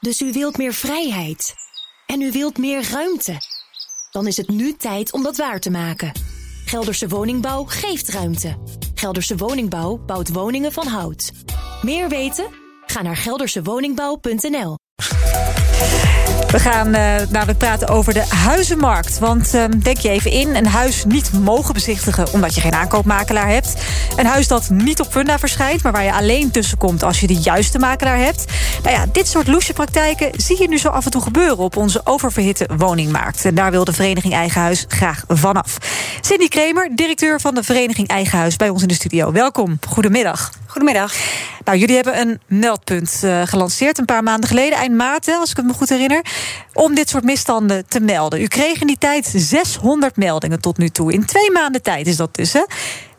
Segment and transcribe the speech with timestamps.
[0.00, 1.54] Dus u wilt meer vrijheid.
[2.06, 3.36] En u wilt meer ruimte.
[4.10, 6.12] Dan is het nu tijd om dat waar te maken.
[6.64, 8.58] Gelderse Woningbouw geeft ruimte.
[8.94, 11.32] Gelderse Woningbouw bouwt woningen van hout.
[11.82, 12.46] Meer weten?
[12.86, 14.76] Ga naar geldersewoningbouw.nl.
[16.50, 19.18] We gaan uh, nou, we praten over de huizenmarkt.
[19.18, 22.32] Want uh, denk je even in, een huis niet mogen bezichtigen...
[22.32, 23.74] omdat je geen aankoopmakelaar hebt.
[24.16, 25.82] Een huis dat niet op Funda verschijnt...
[25.82, 28.44] maar waar je alleen tussenkomt als je de juiste makelaar hebt.
[28.82, 31.58] Nou ja, dit soort loesje praktijken zie je nu zo af en toe gebeuren...
[31.58, 33.44] op onze oververhitte woningmarkt.
[33.44, 35.76] En daar wil de Vereniging Eigen Huis graag vanaf.
[36.20, 38.56] Cindy Kremer, directeur van de Vereniging Eigen Huis...
[38.56, 39.32] bij ons in de studio.
[39.32, 40.59] Welkom, goedemiddag.
[40.70, 41.14] Goedemiddag.
[41.64, 45.56] Nou, jullie hebben een meldpunt uh, gelanceerd een paar maanden geleden, eind maart, als ik
[45.56, 46.24] het me goed herinner,
[46.72, 48.40] om dit soort misstanden te melden.
[48.40, 51.12] U kreeg in die tijd 600 meldingen tot nu toe.
[51.12, 52.64] In twee maanden tijd is dat dus, hè?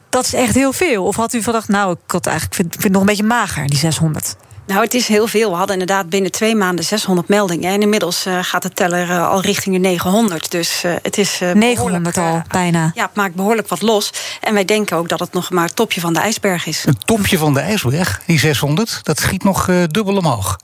[0.09, 1.03] Dat is echt heel veel.
[1.03, 3.67] Of had u gedacht, nou, ik had eigenlijk, vind, vind het nog een beetje mager,
[3.67, 4.35] die 600?
[4.71, 5.49] Nou, het is heel veel.
[5.49, 7.73] We hadden inderdaad binnen twee maanden 600 meldingen.
[7.73, 10.51] En inmiddels uh, gaat de teller uh, al richting de 900.
[10.51, 11.39] Dus uh, het is.
[11.53, 12.91] 900 al, bijna.
[12.93, 14.11] Ja, het maakt behoorlijk wat los.
[14.41, 16.83] En wij denken ook dat het nog maar het topje van de ijsberg is.
[16.85, 20.57] Een topje van de ijsberg, die 600, dat schiet nog dubbel omhoog.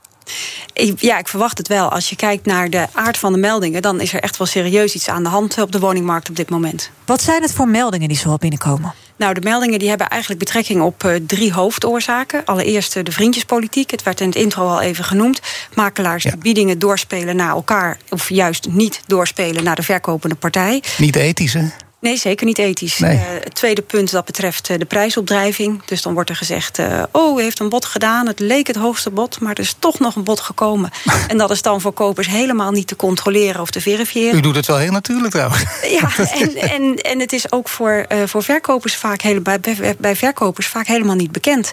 [0.96, 1.88] Ja, ik verwacht het wel.
[1.88, 4.94] Als je kijkt naar de aard van de meldingen, dan is er echt wel serieus
[4.94, 6.90] iets aan de hand op de woningmarkt op dit moment.
[7.04, 8.94] Wat zijn het voor meldingen die zo binnenkomen?
[9.16, 12.44] Nou, de meldingen die hebben eigenlijk betrekking op uh, drie hoofdoorzaken.
[12.44, 13.90] Allereerst uh, de vriendjespolitiek.
[13.90, 15.40] Het werd in het intro al even genoemd.
[15.74, 16.30] Makelaars ja.
[16.30, 17.98] die biedingen doorspelen naar elkaar...
[18.10, 20.82] of juist niet doorspelen naar de verkopende partij.
[20.98, 21.68] Niet ethisch, hè?
[22.00, 22.98] Nee, zeker niet ethisch.
[22.98, 23.16] Nee.
[23.16, 25.84] Uh, het tweede punt dat betreft uh, de prijsopdrijving.
[25.84, 28.26] Dus dan wordt er gezegd, uh, oh, u heeft een bod gedaan.
[28.26, 30.90] Het leek het hoogste bod, maar er is toch nog een bod gekomen.
[31.28, 34.38] en dat is dan voor kopers helemaal niet te controleren of te verifiëren.
[34.38, 35.64] U doet het wel heel natuurlijk trouwens.
[35.82, 36.10] Ja,
[36.42, 39.60] en, en, en het is ook voor, voor verkopers vaak hele, bij,
[39.98, 41.72] bij verkopers vaak helemaal niet bekend.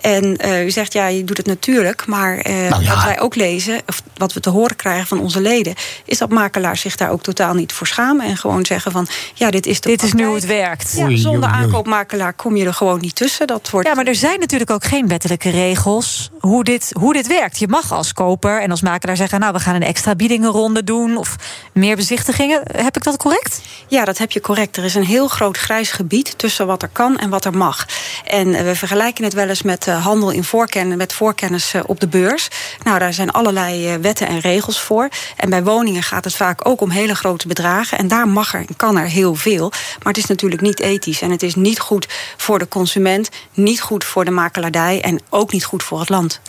[0.00, 2.06] En u zegt, ja, je doet het natuurlijk.
[2.06, 2.94] Maar nou ja.
[2.94, 5.74] wat wij ook lezen, of wat we te horen krijgen van onze leden...
[6.04, 8.26] is dat makelaars zich daar ook totaal niet voor schamen.
[8.26, 10.94] En gewoon zeggen van, ja, dit dit is, dit is nu hoe het werkt.
[10.96, 13.46] Ja, zonder aankoopmakelaar kom je er gewoon niet tussen.
[13.46, 13.88] Dat wordt...
[13.88, 17.58] Ja, maar er zijn natuurlijk ook geen wettelijke regels hoe dit, hoe dit werkt.
[17.58, 19.40] Je mag als koper en als makelaar zeggen...
[19.40, 21.36] nou, we gaan een extra biedingenronde doen of
[21.72, 22.62] meer bezichtigingen.
[22.76, 23.60] Heb ik dat correct?
[23.88, 24.76] Ja, dat heb je correct.
[24.76, 27.86] Er is een heel groot grijs gebied tussen wat er kan en wat er mag.
[28.24, 32.48] En we vergelijken het wel eens met handel in voorkennis, met voorkennis op de beurs.
[32.84, 35.08] Nou, daar zijn allerlei wetten en regels voor.
[35.36, 37.98] En bij woningen gaat het vaak ook om hele grote bedragen.
[37.98, 39.49] En daar mag er en kan er heel veel.
[39.58, 41.22] Maar het is natuurlijk niet ethisch.
[41.22, 45.52] En het is niet goed voor de consument, niet goed voor de makelaardij en ook
[45.52, 46.40] niet goed voor het land.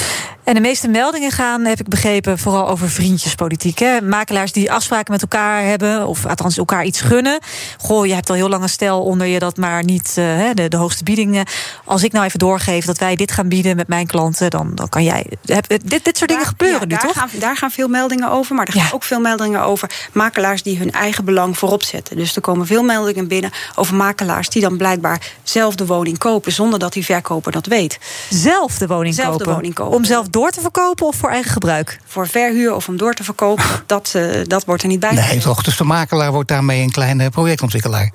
[0.52, 3.80] En de meeste meldingen gaan, heb ik begrepen, vooral over vriendjespolitiek.
[3.80, 4.02] Hè?
[4.02, 7.40] Makelaars die afspraken met elkaar hebben, of althans elkaar iets gunnen.
[7.78, 10.68] Goh, je hebt al heel lang een stel onder je dat maar niet uh, de,
[10.68, 11.46] de hoogste biedingen.
[11.86, 14.90] Als ik nou even doorgeef dat wij dit gaan bieden met mijn klanten, dan, dan
[14.90, 15.26] kan jij.
[15.42, 17.14] Dit, dit soort dingen gebeuren ja, nu, daar toch?
[17.14, 20.78] Gaan, daar gaan veel meldingen over, maar er gaan ook veel meldingen over makelaars die
[20.78, 22.16] hun eigen belang voorop zetten.
[22.16, 26.52] Dus er komen veel meldingen binnen over makelaars die dan blijkbaar zelf de woning kopen
[26.52, 28.00] zonder dat die verkoper dat weet.
[28.30, 29.46] Zelf de woning, zelf kopen.
[29.46, 29.98] De woning kopen.
[29.98, 32.00] Om zelf door te verkopen of voor eigen gebruik?
[32.06, 35.14] Voor verhuur of om door te verkopen, dat, uh, dat wordt er niet bij.
[35.14, 35.64] Nee, toch?
[35.64, 38.12] Dus de makelaar wordt daarmee een kleine projectontwikkelaar.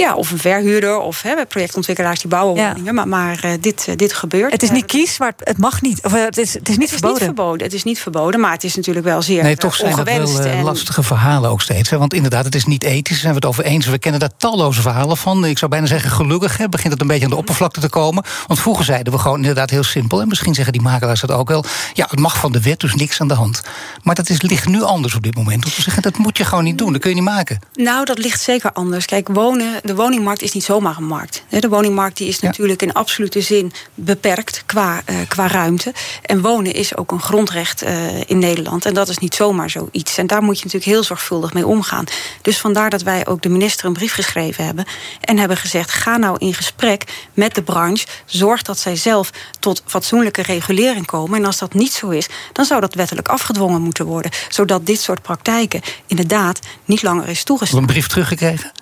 [0.00, 2.94] Ja, of een verhuurder of hè, projectontwikkelaars die bouwen woningen.
[2.94, 4.52] Maar, maar uh, dit, uh, dit gebeurt.
[4.52, 6.02] Het is niet kies, maar het mag niet.
[6.02, 7.20] Of, het, is, het is niet het verboden.
[7.20, 7.64] Is niet verboden.
[7.66, 10.40] Het is niet verboden, maar het is natuurlijk wel zeer Nee, toch zijn dat wel
[10.40, 10.62] en...
[10.62, 11.90] lastige verhalen ook steeds.
[11.90, 11.98] Hè?
[11.98, 13.86] Want inderdaad, het is niet ethisch, daar zijn we het over eens.
[13.86, 15.44] We kennen daar talloze verhalen van.
[15.44, 18.24] Ik zou bijna zeggen, gelukkig hè, begint het een beetje aan de oppervlakte te komen.
[18.46, 20.20] Want vroeger zeiden we gewoon inderdaad heel simpel...
[20.20, 21.64] en misschien zeggen die makelaars dat ook wel...
[21.92, 23.62] ja, het mag van de wet, dus niks aan de hand.
[24.02, 25.62] Maar dat is, ligt nu anders op dit moment.
[25.64, 27.58] Want we zeggen, dat moet je gewoon niet doen, dat kun je niet maken.
[27.74, 29.04] Nou, dat ligt zeker anders.
[29.04, 31.44] Kijk, wonen, de woningmarkt is niet zomaar een markt.
[31.48, 32.46] De woningmarkt die is ja.
[32.46, 35.92] natuurlijk in absolute zin beperkt qua, uh, qua ruimte.
[36.22, 38.84] En wonen is ook een grondrecht uh, in Nederland.
[38.84, 40.18] En dat is niet zomaar zoiets.
[40.18, 42.04] En daar moet je natuurlijk heel zorgvuldig mee omgaan.
[42.42, 44.84] Dus vandaar dat wij ook de minister een brief geschreven hebben.
[45.20, 48.06] En hebben gezegd: ga nou in gesprek met de branche.
[48.24, 49.30] Zorg dat zij zelf
[49.60, 51.38] tot fatsoenlijke regulering komen.
[51.38, 54.30] En als dat niet zo is, dan zou dat wettelijk afgedwongen moeten worden.
[54.48, 57.78] Zodat dit soort praktijken inderdaad niet langer is toegestaan.
[57.80, 58.72] Een brief teruggekregen?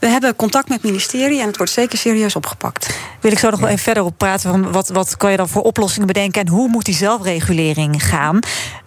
[0.00, 2.98] We hebben contact met het ministerie en het wordt zeker serieus opgepakt.
[3.20, 5.48] Wil ik zo nog wel even verder op praten van wat, wat kan je dan
[5.48, 8.38] voor oplossingen bedenken en hoe moet die zelfregulering gaan?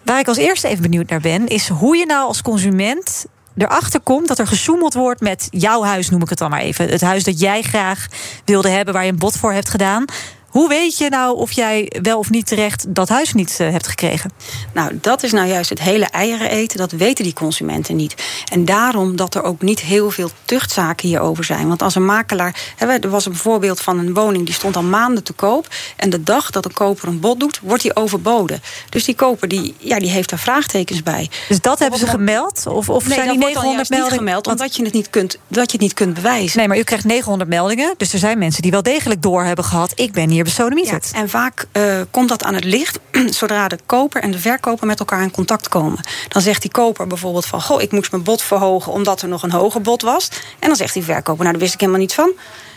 [0.03, 3.25] Waar ik als eerste even benieuwd naar ben, is hoe je nou als consument
[3.57, 6.89] erachter komt dat er gesjoemeld wordt met jouw huis, noem ik het dan maar even.
[6.89, 8.07] Het huis dat jij graag
[8.45, 10.05] wilde hebben, waar je een bod voor hebt gedaan.
[10.53, 13.87] Hoe weet je nou of jij wel of niet terecht dat huis niet uh, hebt
[13.87, 14.31] gekregen?
[14.73, 16.77] Nou, dat is nou juist het hele eieren eten.
[16.77, 18.15] Dat weten die consumenten niet.
[18.51, 21.67] En daarom dat er ook niet heel veel tuchtzaken hierover zijn.
[21.67, 22.55] Want als een makelaar.
[22.75, 25.67] Hè, er was een voorbeeld van een woning die stond al maanden te koop.
[25.95, 28.61] En de dag dat een koper een bod doet, wordt die overboden.
[28.89, 31.29] Dus die koper die, ja, die heeft daar vraagtekens bij.
[31.47, 32.67] Dus dat hebben ze gemeld?
[32.67, 34.17] Of, of nee, zijn die 900 meldingen?
[34.17, 36.57] Gemeld, omdat je het niet kunt, dat je het niet kunt bewijzen.
[36.57, 37.93] Nee, maar u krijgt 900 meldingen.
[37.97, 39.91] Dus er zijn mensen die wel degelijk door hebben gehad.
[39.95, 41.09] Ik ben hier besodemieterd.
[41.13, 42.99] Ja, en vaak uh, komt dat aan het licht
[43.39, 45.99] zodra de koper en de verkoper met elkaar in contact komen.
[46.27, 47.61] Dan zegt die koper bijvoorbeeld van...
[47.61, 50.29] goh, ik moest mijn bod verhogen omdat er nog een hoger bod was.
[50.59, 52.31] En dan zegt die verkoper, nou, daar wist ik helemaal niet van.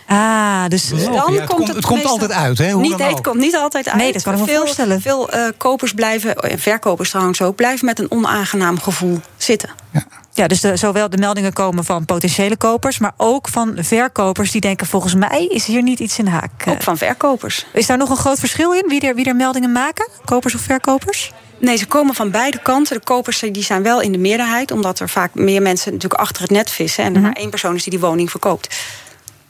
[0.06, 2.70] Ah, dus dan ja, het komt het, het komt altijd uit, hè?
[2.70, 3.96] Hoe niet, het komt niet altijd uit.
[3.96, 5.00] Nee, dat kan ik me veel, voorstellen.
[5.00, 9.70] Veel uh, kopers blijven, en verkopers trouwens ook, blijven met een onaangenaam gevoel zitten.
[9.90, 10.06] Ja.
[10.32, 14.60] Ja, dus de, zowel de meldingen komen van potentiële kopers, maar ook van verkopers die
[14.60, 16.50] denken: volgens mij is hier niet iets in haak.
[16.66, 17.66] Ook van verkopers.
[17.72, 20.60] Is daar nog een groot verschil in wie er, wie er meldingen maken, kopers of
[20.60, 21.32] verkopers?
[21.58, 22.96] Nee, ze komen van beide kanten.
[22.96, 26.42] De kopers die zijn wel in de meerderheid, omdat er vaak meer mensen natuurlijk achter
[26.42, 28.76] het net vissen en er maar één persoon is die die woning verkoopt.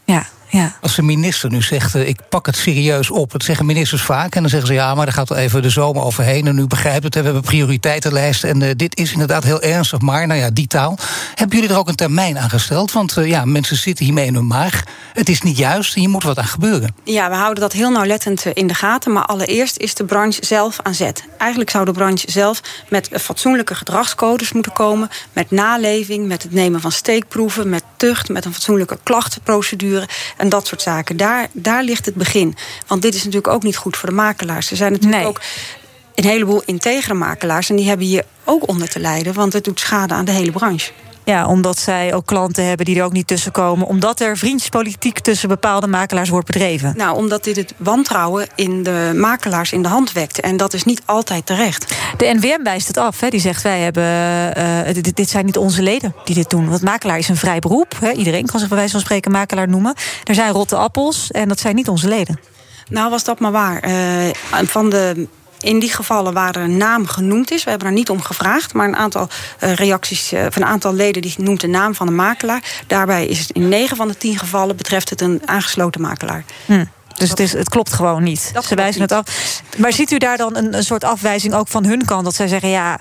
[0.05, 0.27] Ja,
[0.57, 0.73] ja.
[0.81, 3.33] Als de minister nu zegt, uh, ik pak het serieus op.
[3.33, 4.35] Dat zeggen ministers vaak.
[4.35, 6.47] En dan zeggen ze, ja, maar daar gaat wel even de zomer overheen.
[6.47, 8.49] En u begrijpt het, we hebben prioriteitenlijsten.
[8.49, 10.01] En uh, dit is inderdaad heel ernstig.
[10.01, 10.99] Maar, nou ja, die taal.
[11.35, 12.93] Hebben jullie er ook een termijn aan gesteld?
[12.93, 14.83] Want uh, ja, mensen zitten hiermee in hun maag.
[15.13, 16.95] Het is niet juist hier moet wat aan gebeuren.
[17.05, 19.13] Ja, we houden dat heel nauwlettend in de gaten.
[19.13, 21.25] Maar allereerst is de branche zelf aan zet.
[21.39, 25.09] Eigenlijk zou de branche zelf met fatsoenlijke gedragscodes moeten komen.
[25.33, 27.69] Met naleving, met het nemen van steekproeven.
[27.69, 30.09] Met tucht, met een fatsoenlijke klachtenprocedure.
[30.37, 31.17] En dat soort zaken.
[31.17, 32.57] Daar, daar ligt het begin.
[32.87, 34.71] Want dit is natuurlijk ook niet goed voor de makelaars.
[34.71, 35.27] Er zijn natuurlijk Nee.
[35.29, 35.41] ook
[36.15, 37.71] een heleboel integere makelaars.
[37.71, 39.35] En die hebben hier ook onder te lijden.
[39.35, 40.91] Want het doet schade aan de hele branche.
[41.27, 43.87] Ja, omdat zij ook klanten hebben die er ook niet tussen komen.
[43.87, 46.95] Omdat er vriendjespolitiek tussen bepaalde makelaars wordt bedreven.
[46.97, 50.41] Nou, omdat dit het wantrouwen in de makelaars in de hand wekt.
[50.41, 51.95] En dat is niet altijd terecht.
[52.17, 53.21] De NVM wijst het af.
[53.21, 53.29] Hè.
[53.29, 54.05] Die zegt, wij hebben,
[54.55, 56.69] eh, dit, dit zijn niet onze leden die dit doen.
[56.69, 57.99] Want makelaar is een vrij beroep.
[58.01, 58.13] Hè.
[58.13, 59.95] Iedereen kan zich bij wijze van spreken makelaar noemen.
[60.25, 62.41] Er zijn rotte appels en dat zijn niet onze leden.
[62.89, 63.81] Nou, was dat maar waar.
[63.81, 65.27] Eh, van de
[65.61, 68.89] in die gevallen waar een naam genoemd is, we hebben er niet om gevraagd, maar
[68.89, 69.29] een aantal
[69.65, 72.63] uh, reacties uh, van een aantal leden die noemt de naam van de makelaar.
[72.87, 76.45] Daarbij is het in 9 van de 10 gevallen betreft het een aangesloten makelaar.
[76.67, 76.85] Hm.
[77.15, 78.51] Dus het, is, het klopt gewoon niet.
[78.53, 79.63] Dat Ze wijzen het af.
[79.77, 82.25] Maar ziet u daar dan een, een soort afwijzing ook van hun kant?
[82.25, 82.99] Dat zij zeggen, ja,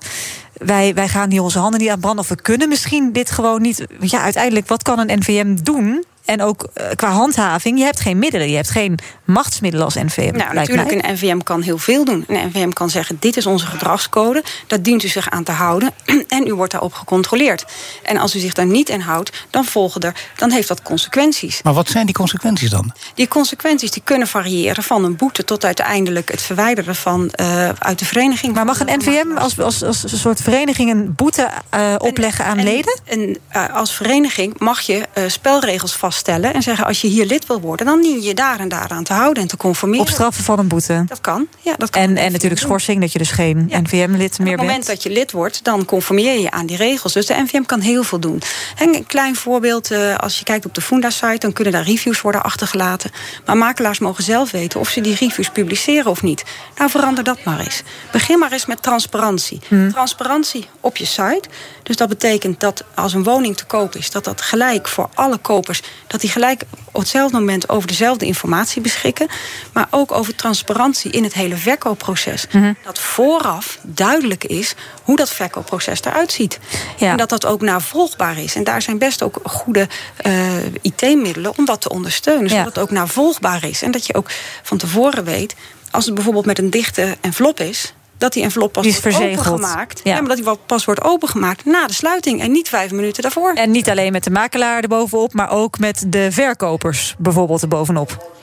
[0.53, 2.23] wij, wij gaan hier onze handen niet aan branden.
[2.23, 3.85] Of we kunnen misschien dit gewoon niet.
[3.99, 6.03] Ja, uiteindelijk, wat kan een NVM doen?
[6.25, 8.49] En ook uh, qua handhaving, je hebt geen middelen.
[8.49, 10.21] Je hebt geen machtsmiddelen als NVM.
[10.21, 11.09] Nou, lijkt natuurlijk, mij.
[11.09, 12.25] een NVM kan heel veel doen.
[12.27, 14.43] Een NVM kan zeggen, dit is onze gedragscode.
[14.67, 15.91] Daar dient u zich aan te houden.
[16.27, 17.65] En u wordt daarop gecontroleerd.
[18.03, 20.15] En als u zich daar niet aan houdt, dan volgen er...
[20.35, 21.61] dan heeft dat consequenties.
[21.63, 22.93] Maar wat zijn die consequenties dan?
[23.13, 25.43] Die consequenties die kunnen variëren van een boete...
[25.43, 28.53] tot uiteindelijk het verwijderen van uh, uit de vereniging.
[28.53, 32.57] Maar mag een NVM als, als, als een soort vereniging een boete uh, opleggen aan
[32.57, 32.99] en, leden?
[33.05, 36.53] En, uh, als vereniging mag je spelregels vaststellen...
[36.53, 37.85] en zeggen, als je hier lid wil worden...
[37.85, 40.05] dan dien je daar en daar aan te houden en te conformeren.
[40.05, 41.03] Op straffen van een boete?
[41.07, 41.73] Dat kan, ja.
[41.77, 43.79] Dat kan en, en natuurlijk schorsing, dat je dus geen ja.
[43.79, 44.39] NVM-lid meer bent.
[44.39, 47.13] Op het moment dat je lid wordt, dan conformeer je aan die regels.
[47.13, 48.41] Dus de NVM kan heel veel doen.
[48.77, 51.37] En een klein voorbeeld, uh, als je kijkt op de Funda-site...
[51.37, 53.11] dan kunnen daar reviews worden achtergelaten.
[53.45, 56.43] Maar makelaars mogen zelf weten of ze die reviews publiceren of niet.
[56.77, 57.83] Nou, verander dat maar eens.
[58.11, 59.59] Begin maar eens met transparantie.
[59.67, 59.91] Hmm.
[59.91, 61.49] Transparantie op je site.
[61.85, 64.11] Dus dat betekent dat als een woning te koop is...
[64.11, 65.81] dat dat gelijk voor alle kopers...
[66.07, 69.27] dat die gelijk op hetzelfde moment over dezelfde informatie beschikken.
[69.73, 72.45] Maar ook over transparantie in het hele verkoopproces.
[72.49, 72.77] Hmm.
[72.83, 76.59] Dat vooraf duidelijk is hoe dat verkoopproces eruit ziet.
[76.97, 77.11] Ja.
[77.11, 78.55] En dat dat ook navolgbaar is.
[78.55, 79.87] En daar zijn best ook goede
[80.25, 82.49] uh, IT-middelen om dat te ondersteunen.
[82.49, 82.69] Zodat ja.
[82.69, 83.81] het ook navolgbaar is.
[83.81, 84.29] En dat je ook
[84.63, 85.55] van tevoren weet...
[85.91, 89.17] als het bijvoorbeeld met een dichte envelop is dat die envelop pas die is wordt
[89.17, 89.47] verzegeld.
[89.47, 90.01] opengemaakt.
[90.03, 90.13] Ja.
[90.13, 90.19] ja.
[90.19, 93.53] maar dat die pas wordt opengemaakt na de sluiting en niet vijf minuten daarvoor.
[93.53, 98.33] En niet alleen met de makelaar erbovenop, maar ook met de verkopers bijvoorbeeld erbovenop.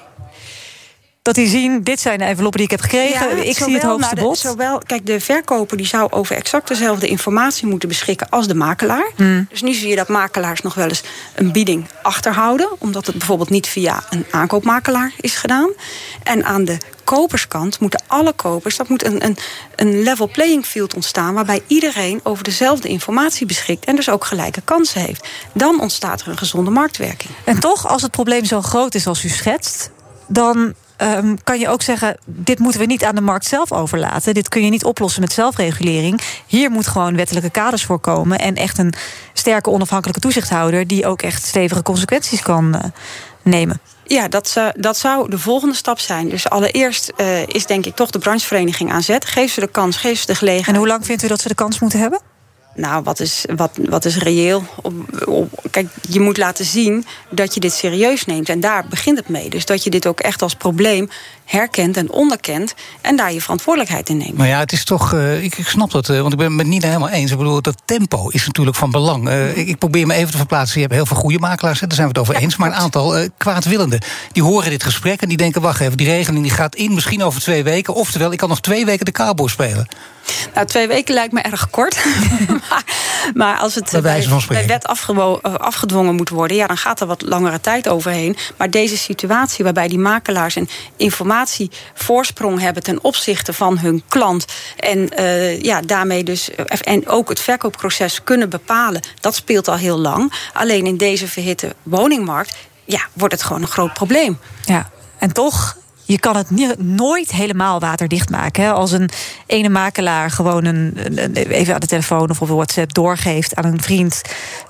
[1.23, 3.37] Dat die zien, dit zijn de enveloppen die ik heb gekregen.
[3.37, 4.39] Ja, ik zie het hoogste de, bod.
[4.39, 9.11] Zowel, kijk, de verkoper die zou over exact dezelfde informatie moeten beschikken als de makelaar.
[9.17, 9.47] Hmm.
[9.51, 11.03] Dus nu zie je dat makelaars nog wel eens
[11.35, 12.69] een bieding achterhouden.
[12.79, 15.71] Omdat het bijvoorbeeld niet via een aankoopmakelaar is gedaan.
[16.23, 19.37] En aan de koperskant moeten alle kopers, dat moet een, een,
[19.77, 21.35] een level playing field ontstaan.
[21.35, 23.85] Waarbij iedereen over dezelfde informatie beschikt.
[23.85, 25.29] En dus ook gelijke kansen heeft.
[25.55, 27.31] Dan ontstaat er een gezonde marktwerking.
[27.45, 29.91] En toch, als het probleem zo groot is als u schetst,
[30.27, 34.35] dan um, kan je ook zeggen: dit moeten we niet aan de markt zelf overlaten.
[34.35, 36.21] Dit kun je niet oplossen met zelfregulering.
[36.47, 38.39] Hier moet gewoon wettelijke kaders voor komen.
[38.39, 38.95] En echt een
[39.33, 42.83] sterke onafhankelijke toezichthouder die ook echt stevige consequenties kan uh,
[43.43, 43.81] nemen.
[44.05, 46.29] Ja, dat, zou, dat zou de volgende stap zijn.
[46.29, 49.25] Dus allereerst uh, is denk ik toch de branchevereniging aan zet.
[49.25, 50.75] Geef ze de kans, geef ze de gelegenheid.
[50.75, 52.21] En hoe lang vindt u dat ze de kans moeten hebben?
[52.75, 54.65] Nou, wat is, wat, wat is reëel?
[54.83, 54.93] Op,
[55.27, 58.49] op, kijk, je moet laten zien dat je dit serieus neemt.
[58.49, 59.51] En daar begint het mee.
[59.51, 61.09] Dus dat je dit ook echt als probleem
[61.45, 62.75] herkent en onderkent.
[63.01, 64.37] En daar je verantwoordelijkheid in neemt.
[64.37, 65.13] Maar ja, het is toch.
[65.13, 67.31] Uh, ik, ik, snap dat, uh, want ik ben het met Nina helemaal eens.
[67.31, 69.29] Ik bedoel, dat tempo is natuurlijk van belang.
[69.29, 70.75] Uh, ik, ik, probeer me even te verplaatsen.
[70.81, 72.57] Je hebt heel veel goede makelaars, daar zijn we het over ja, eens.
[72.57, 74.01] Maar een aantal kwaadwillenden.
[74.33, 77.23] Die horen dit gesprek en die denken: wacht even, die regeling die gaat in misschien
[77.23, 77.95] over twee weken.
[77.95, 79.89] Oftewel, ik kan nog twee weken de cowboy spelen.
[80.55, 82.05] Nou, twee weken lijkt me erg kort.
[82.69, 82.85] maar,
[83.35, 84.87] maar, als het bij, bij wet
[85.43, 88.37] afgedwongen moet worden, ja, dan gaat er wat langere tijd overheen.
[88.57, 94.45] Maar deze situatie waarbij die makelaars een informatievoorsprong hebben ten opzichte van hun klant.
[94.77, 96.51] En uh, ja, daarmee dus.
[96.81, 99.01] En ook het verkoopproces kunnen bepalen.
[99.21, 100.33] Dat speelt al heel lang.
[100.53, 104.39] Alleen in deze verhitte woningmarkt ja, wordt het gewoon een groot probleem.
[104.65, 105.77] Ja, en toch
[106.13, 108.65] je kan het nooit helemaal waterdicht maken.
[108.65, 108.73] Hè?
[108.73, 109.11] Als een
[109.47, 110.97] ene makelaar gewoon een,
[111.35, 114.23] even aan de telefoon of op WhatsApp doorgeeft aan een vriend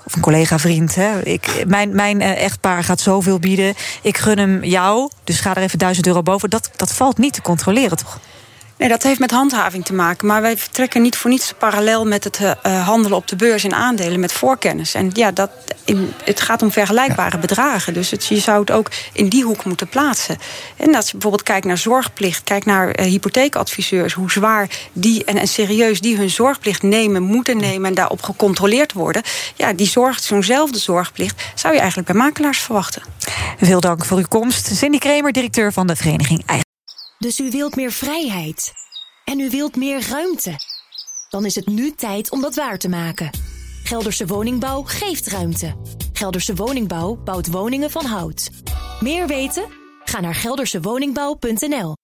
[0.05, 0.97] of een collega-vriend.
[1.23, 3.73] Ik, mijn, mijn eh, echtpaar gaat zoveel bieden.
[4.01, 6.49] Ik gun hem jou, dus ga er even duizend euro boven.
[6.49, 8.19] Dat, dat valt niet te controleren, toch?
[8.83, 10.27] Nee, dat heeft met handhaving te maken.
[10.27, 13.73] Maar wij vertrekken niet voor niets parallel met het uh, handelen op de beurs in
[13.73, 14.93] aandelen met voorkennis.
[14.93, 15.49] En ja, dat,
[15.85, 17.93] in, het gaat om vergelijkbare bedragen.
[17.93, 20.37] Dus het, je zou het ook in die hoek moeten plaatsen.
[20.77, 25.37] En als je bijvoorbeeld kijkt naar zorgplicht, kijk naar uh, hypotheekadviseurs, hoe zwaar die en,
[25.37, 29.21] en serieus die hun zorgplicht nemen, moeten nemen en daarop gecontroleerd worden.
[29.55, 33.01] Ja, die zorg, zo'nzelfde zorgplicht zou je eigenlijk bij makelaars verwachten.
[33.59, 34.75] Veel dank voor uw komst.
[34.75, 36.62] Cindy Kremer, directeur van de Vereniging Eigen.
[37.23, 38.73] Dus u wilt meer vrijheid.
[39.25, 40.55] En u wilt meer ruimte.
[41.29, 43.29] Dan is het nu tijd om dat waar te maken.
[43.83, 45.75] Gelderse Woningbouw geeft ruimte.
[46.13, 48.49] Gelderse Woningbouw bouwt woningen van hout.
[48.99, 49.65] Meer weten?
[50.03, 51.95] Ga naar geldersewoningbouw.nl